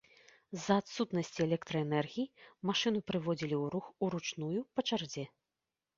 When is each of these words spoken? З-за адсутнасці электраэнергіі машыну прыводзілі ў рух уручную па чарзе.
З-за 0.57 0.77
адсутнасці 0.81 1.39
электраэнергіі 1.47 2.31
машыну 2.69 2.99
прыводзілі 3.11 3.55
ў 3.63 3.77
рух 3.77 3.85
уручную 4.09 4.59
па 4.79 4.87
чарзе. 4.91 5.25